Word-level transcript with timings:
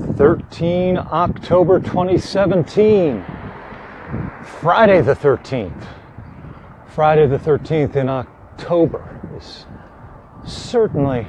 13 0.00 0.96
October 0.96 1.78
2017. 1.78 3.24
Friday 4.60 5.00
the 5.00 5.14
13th. 5.14 5.86
Friday 6.88 7.26
the 7.26 7.38
13th 7.38 7.96
in 7.96 8.08
October 8.08 9.20
is 9.36 9.66
certainly 10.44 11.26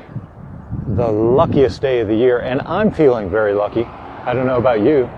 the 0.88 1.07
luckiest 1.07 1.81
day 1.81 1.99
of 1.99 2.07
the 2.07 2.15
year, 2.15 2.39
and 2.39 2.62
I'm 2.62 2.92
feeling 2.92 3.29
very 3.29 3.54
lucky. 3.54 3.84
I 3.84 4.34
don't 4.34 4.48
know 4.48 4.57
about 4.57 4.82
you, 4.82 5.10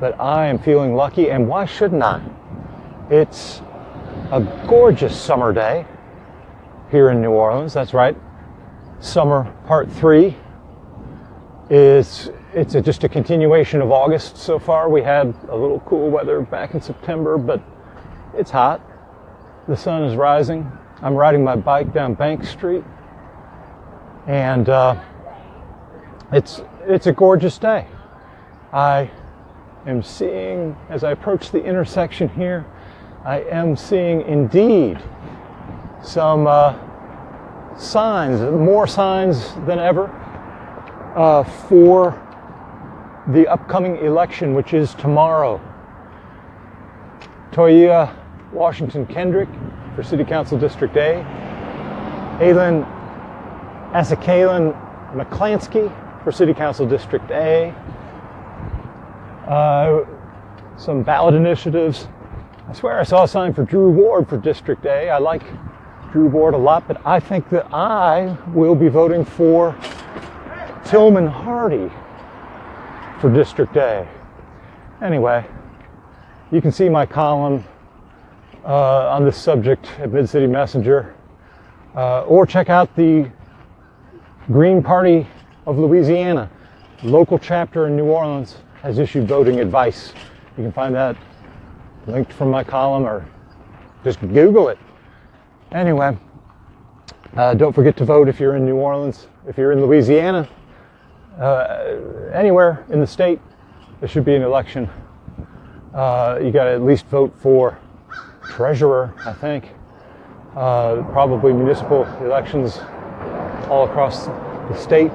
but 0.00 0.18
I 0.20 0.46
am 0.46 0.58
feeling 0.58 0.94
lucky, 0.94 1.30
and 1.30 1.48
why 1.48 1.64
shouldn't 1.66 2.02
I? 2.02 2.20
It's 3.10 3.62
a 4.32 4.40
gorgeous 4.68 5.18
summer 5.18 5.52
day 5.52 5.86
here 6.90 7.10
in 7.10 7.20
New 7.20 7.30
Orleans. 7.30 7.74
That's 7.74 7.94
right. 7.94 8.16
Summer 9.00 9.52
part 9.66 9.90
three 9.90 10.36
is 11.68 12.30
it's 12.54 12.74
a, 12.74 12.80
just 12.80 13.04
a 13.04 13.08
continuation 13.08 13.80
of 13.82 13.90
August 13.90 14.36
so 14.36 14.58
far. 14.58 14.88
We 14.88 15.02
had 15.02 15.34
a 15.48 15.56
little 15.56 15.80
cool 15.80 16.10
weather 16.10 16.40
back 16.40 16.74
in 16.74 16.80
September, 16.80 17.38
but 17.38 17.60
it's 18.34 18.50
hot. 18.50 18.80
The 19.68 19.76
sun 19.76 20.04
is 20.04 20.16
rising. 20.16 20.70
I'm 21.02 21.14
riding 21.14 21.42
my 21.42 21.56
bike 21.56 21.92
down 21.92 22.14
Banks 22.14 22.48
Street, 22.48 22.84
and 24.26 24.68
uh, 24.68 25.00
it's 26.32 26.62
it's 26.86 27.06
a 27.06 27.12
gorgeous 27.12 27.58
day. 27.58 27.86
I 28.72 29.10
am 29.86 30.02
seeing 30.02 30.76
as 30.88 31.04
I 31.04 31.12
approach 31.12 31.50
the 31.50 31.62
intersection 31.62 32.28
here. 32.28 32.64
I 33.24 33.40
am 33.40 33.76
seeing 33.76 34.22
indeed 34.22 35.02
some 36.02 36.46
uh, 36.46 36.78
signs, 37.76 38.40
more 38.40 38.86
signs 38.86 39.52
than 39.66 39.78
ever, 39.78 40.08
uh, 41.16 41.42
for 41.42 42.22
the 43.28 43.48
upcoming 43.48 43.96
election, 43.96 44.54
which 44.54 44.74
is 44.74 44.94
tomorrow. 44.94 45.60
Toya 47.50 48.14
Washington 48.52 49.06
Kendrick 49.06 49.48
for 49.96 50.02
City 50.02 50.24
Council 50.24 50.58
District 50.58 50.94
A, 50.96 51.24
Aylin 52.38 52.84
Acikalin 53.92 54.74
Maklansky 55.14 55.90
for 56.22 56.30
City 56.30 56.52
Council 56.52 56.86
District 56.86 57.28
A, 57.30 57.70
uh, 59.48 60.04
some 60.76 61.02
ballot 61.02 61.34
initiatives. 61.34 62.08
I 62.68 62.74
swear 62.74 63.00
I 63.00 63.04
saw 63.04 63.24
a 63.24 63.28
sign 63.28 63.54
for 63.54 63.64
Drew 63.64 63.90
Ward 63.90 64.28
for 64.28 64.36
District 64.36 64.84
A. 64.84 65.08
I 65.08 65.18
like 65.18 65.42
Drew 66.12 66.26
Ward 66.26 66.52
a 66.52 66.58
lot, 66.58 66.86
but 66.86 67.00
I 67.06 67.20
think 67.20 67.48
that 67.50 67.72
I 67.72 68.36
will 68.48 68.74
be 68.74 68.88
voting 68.88 69.24
for 69.24 69.74
Tilman 70.86 71.26
Hardy 71.26 71.90
for 73.20 73.32
District 73.32 73.76
A. 73.76 74.06
Anyway, 75.02 75.44
you 76.50 76.60
can 76.60 76.70
see 76.70 76.88
my 76.88 77.04
column 77.04 77.64
uh, 78.64 79.08
on 79.10 79.24
this 79.24 79.36
subject 79.36 79.86
at 79.98 80.12
Mid 80.12 80.28
City 80.28 80.46
Messenger, 80.46 81.14
uh, 81.94 82.22
or 82.22 82.46
check 82.46 82.70
out 82.70 82.94
the 82.96 83.30
Green 84.46 84.82
Party 84.82 85.26
of 85.66 85.78
Louisiana 85.78 86.50
local 87.02 87.38
chapter 87.38 87.86
in 87.86 87.96
New 87.96 88.06
Orleans 88.06 88.56
has 88.82 88.98
issued 88.98 89.28
voting 89.28 89.60
advice. 89.60 90.12
You 90.56 90.64
can 90.64 90.72
find 90.72 90.94
that 90.94 91.16
linked 92.06 92.32
from 92.32 92.50
my 92.50 92.64
column 92.64 93.04
or 93.04 93.26
just 94.04 94.20
Google 94.20 94.68
it. 94.68 94.78
Anyway, 95.72 96.16
uh, 97.36 97.54
don't 97.54 97.72
forget 97.72 97.96
to 97.96 98.04
vote 98.04 98.28
if 98.28 98.40
you're 98.40 98.56
in 98.56 98.64
New 98.64 98.76
Orleans. 98.76 99.26
If 99.46 99.58
you're 99.58 99.72
in 99.72 99.80
Louisiana, 99.80 100.48
uh, 101.40 102.30
anywhere 102.32 102.84
in 102.90 103.00
the 103.00 103.06
state, 103.06 103.40
there 104.00 104.08
should 104.08 104.24
be 104.24 104.34
an 104.34 104.42
election. 104.42 104.88
Uh, 105.94 106.38
you 106.42 106.50
got 106.50 106.64
to 106.64 106.72
at 106.72 106.82
least 106.82 107.06
vote 107.06 107.34
for 107.38 107.78
treasurer, 108.50 109.14
I 109.24 109.32
think. 109.32 109.70
Uh, 110.54 111.02
probably 111.12 111.52
municipal 111.52 112.04
elections 112.24 112.78
all 113.68 113.86
across 113.86 114.26
the 114.26 114.74
state 114.74 115.10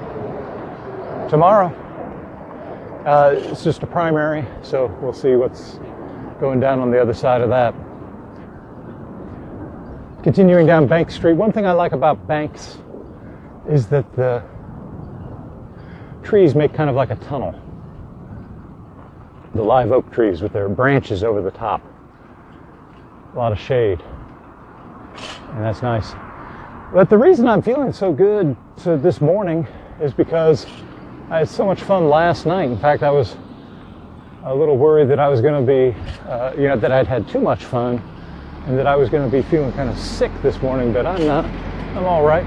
tomorrow. 1.29 1.67
Uh, 3.05 3.33
it's 3.35 3.63
just 3.63 3.81
a 3.81 3.87
primary, 3.87 4.45
so 4.61 4.87
we'll 5.01 5.13
see 5.13 5.35
what's 5.35 5.79
going 6.39 6.59
down 6.59 6.79
on 6.79 6.91
the 6.91 7.01
other 7.01 7.13
side 7.13 7.41
of 7.41 7.49
that. 7.49 7.73
Continuing 10.23 10.67
down 10.67 10.85
Banks 10.85 11.15
Street, 11.15 11.33
one 11.33 11.51
thing 11.51 11.65
I 11.65 11.71
like 11.71 11.93
about 11.93 12.27
banks 12.27 12.77
is 13.67 13.87
that 13.87 14.15
the 14.15 14.43
trees 16.31 16.55
make 16.55 16.73
kind 16.73 16.89
of 16.89 16.95
like 16.95 17.11
a 17.11 17.17
tunnel. 17.17 17.53
The 19.53 19.61
live 19.61 19.91
oak 19.91 20.13
trees 20.13 20.41
with 20.41 20.53
their 20.53 20.69
branches 20.69 21.25
over 21.25 21.41
the 21.41 21.51
top. 21.51 21.81
A 23.33 23.37
lot 23.37 23.51
of 23.51 23.59
shade. 23.59 24.01
And 25.49 25.61
that's 25.61 25.81
nice. 25.81 26.13
But 26.93 27.09
the 27.09 27.17
reason 27.17 27.49
I'm 27.49 27.61
feeling 27.61 27.91
so 27.91 28.13
good 28.13 28.55
to 28.83 28.95
this 28.95 29.19
morning 29.19 29.67
is 29.99 30.13
because 30.13 30.67
I 31.29 31.39
had 31.39 31.49
so 31.49 31.65
much 31.65 31.81
fun 31.81 32.07
last 32.07 32.45
night. 32.45 32.69
In 32.69 32.77
fact, 32.77 33.03
I 33.03 33.11
was 33.11 33.35
a 34.45 34.55
little 34.55 34.77
worried 34.77 35.09
that 35.09 35.19
I 35.19 35.27
was 35.27 35.41
going 35.41 35.65
to 35.65 35.67
be, 35.69 35.99
uh, 36.29 36.53
you 36.55 36.69
know, 36.69 36.77
that 36.77 36.93
I'd 36.93 37.07
had 37.07 37.27
too 37.27 37.41
much 37.41 37.65
fun 37.65 38.01
and 38.67 38.77
that 38.77 38.87
I 38.87 38.95
was 38.95 39.09
going 39.09 39.29
to 39.29 39.37
be 39.37 39.43
feeling 39.49 39.73
kind 39.73 39.89
of 39.89 39.97
sick 39.99 40.31
this 40.41 40.61
morning, 40.61 40.93
but 40.93 41.05
I'm 41.05 41.27
not. 41.27 41.43
I'm 41.43 42.05
all 42.05 42.23
right. 42.23 42.45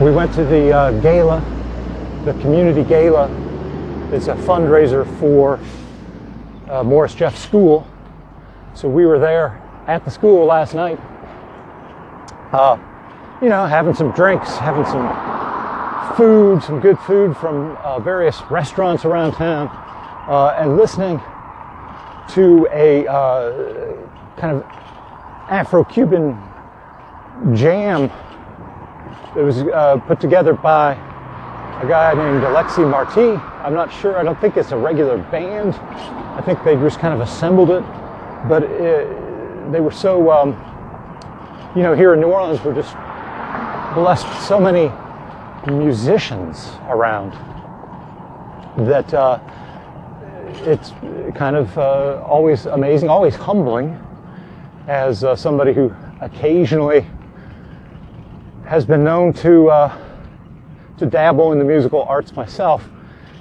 We 0.00 0.12
went 0.12 0.32
to 0.34 0.44
the 0.44 0.72
uh, 0.72 1.00
gala 1.00 1.59
the 2.24 2.34
community 2.34 2.84
gala 2.84 3.28
is 4.12 4.28
a 4.28 4.34
fundraiser 4.34 5.06
for 5.18 5.58
uh, 6.68 6.82
Morris 6.82 7.14
Jeff 7.14 7.36
School. 7.36 7.86
So 8.74 8.88
we 8.88 9.06
were 9.06 9.18
there 9.18 9.60
at 9.86 10.04
the 10.04 10.10
school 10.10 10.44
last 10.44 10.74
night, 10.74 10.98
uh, 12.52 12.78
you 13.40 13.48
know, 13.48 13.64
having 13.66 13.94
some 13.94 14.12
drinks, 14.12 14.54
having 14.56 14.84
some 14.84 16.16
food, 16.16 16.62
some 16.62 16.78
good 16.78 16.98
food 17.00 17.36
from 17.36 17.76
uh, 17.78 17.98
various 18.00 18.40
restaurants 18.50 19.06
around 19.06 19.32
town, 19.32 19.68
uh, 20.28 20.54
and 20.58 20.76
listening 20.76 21.18
to 22.28 22.68
a 22.70 23.06
uh, 23.06 23.96
kind 24.36 24.56
of 24.56 24.62
Afro 25.48 25.84
Cuban 25.84 26.38
jam 27.54 28.08
that 29.34 29.42
was 29.42 29.62
uh, 29.62 29.96
put 30.06 30.20
together 30.20 30.52
by 30.52 30.94
a 31.80 31.86
guy 31.86 32.12
named 32.12 32.44
Alexey 32.44 32.82
Marti. 32.82 33.30
I'm 33.64 33.72
not 33.72 33.90
sure, 33.90 34.18
I 34.18 34.22
don't 34.22 34.38
think 34.38 34.58
it's 34.58 34.70
a 34.70 34.76
regular 34.76 35.16
band. 35.16 35.74
I 35.74 36.42
think 36.44 36.62
they 36.62 36.74
just 36.74 36.98
kind 36.98 37.14
of 37.14 37.26
assembled 37.26 37.70
it. 37.70 37.82
But 38.48 38.64
it, 38.64 39.72
they 39.72 39.80
were 39.80 39.90
so, 39.90 40.30
um, 40.30 40.50
you 41.74 41.82
know, 41.82 41.94
here 41.94 42.12
in 42.12 42.20
New 42.20 42.26
Orleans, 42.26 42.62
we're 42.62 42.74
just 42.74 42.94
blessed 43.94 44.28
with 44.28 44.38
so 44.40 44.60
many 44.60 44.92
musicians 45.74 46.70
around 46.88 47.32
that 48.86 49.12
uh, 49.14 49.38
it's 50.66 50.90
kind 51.34 51.56
of 51.56 51.78
uh, 51.78 52.22
always 52.26 52.66
amazing, 52.66 53.08
always 53.08 53.34
humbling 53.34 53.98
as 54.86 55.24
uh, 55.24 55.34
somebody 55.34 55.72
who 55.72 55.94
occasionally 56.20 57.06
has 58.66 58.84
been 58.84 59.02
known 59.02 59.32
to 59.32 59.70
uh, 59.70 60.09
to 61.00 61.06
dabble 61.06 61.52
in 61.52 61.58
the 61.58 61.64
musical 61.64 62.02
arts 62.04 62.36
myself, 62.36 62.88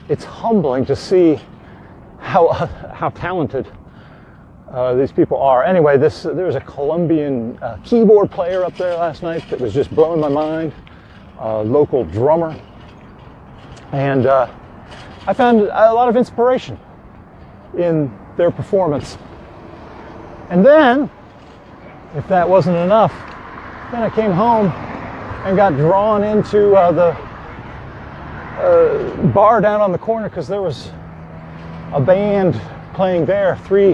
it's 0.07 0.23
humbling 0.23 0.85
to 0.85 0.95
see 0.95 1.39
how, 2.17 2.47
uh, 2.47 2.67
how 2.93 3.09
talented 3.09 3.67
uh, 4.71 4.93
these 4.95 5.11
people 5.11 5.37
are. 5.37 5.63
Anyway, 5.63 5.97
this, 5.97 6.23
there 6.23 6.45
was 6.45 6.55
a 6.55 6.61
Colombian 6.61 7.57
uh, 7.61 7.77
keyboard 7.83 8.31
player 8.31 8.63
up 8.63 8.75
there 8.77 8.95
last 8.95 9.23
night 9.23 9.47
that 9.49 9.59
was 9.59 9.73
just 9.73 9.93
blowing 9.93 10.21
my 10.21 10.29
mind, 10.29 10.73
a 11.39 11.61
local 11.63 12.05
drummer. 12.05 12.59
And 13.91 14.25
uh, 14.25 14.49
I 15.27 15.33
found 15.33 15.61
a 15.61 15.93
lot 15.93 16.07
of 16.07 16.15
inspiration 16.15 16.79
in 17.77 18.11
their 18.37 18.51
performance. 18.51 19.17
And 20.49 20.65
then, 20.65 21.09
if 22.15 22.27
that 22.29 22.47
wasn't 22.47 22.77
enough, 22.77 23.11
then 23.91 24.01
I 24.01 24.09
came 24.09 24.31
home 24.31 24.67
and 25.45 25.57
got 25.57 25.73
drawn 25.75 26.23
into 26.23 26.73
uh, 26.75 26.91
the 26.91 27.28
uh, 28.59 29.15
bar 29.27 29.61
down 29.61 29.79
on 29.81 29.91
the 29.91 29.97
corner 29.97 30.27
because 30.29 30.47
there 30.47 30.61
was 30.61 30.91
a 31.93 32.01
band 32.01 32.59
playing 32.93 33.25
there. 33.25 33.55
Three 33.65 33.93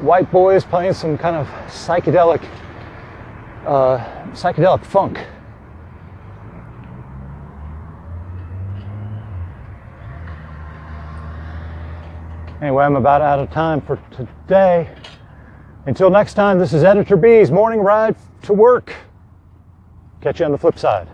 white 0.00 0.30
boys 0.30 0.64
playing 0.64 0.94
some 0.94 1.18
kind 1.18 1.36
of 1.36 1.46
psychedelic, 1.66 2.42
uh, 3.66 3.98
psychedelic 4.32 4.84
funk. 4.84 5.18
Anyway, 12.62 12.84
I'm 12.84 12.96
about 12.96 13.22
out 13.22 13.38
of 13.38 13.50
time 13.50 13.80
for 13.80 13.98
today. 14.10 14.90
Until 15.86 16.10
next 16.10 16.34
time, 16.34 16.58
this 16.58 16.72
is 16.72 16.84
Editor 16.84 17.16
B's 17.16 17.50
morning 17.50 17.80
ride 17.80 18.16
to 18.42 18.52
work. 18.52 18.94
Catch 20.20 20.40
you 20.40 20.46
on 20.46 20.52
the 20.52 20.58
flip 20.58 20.78
side. 20.78 21.08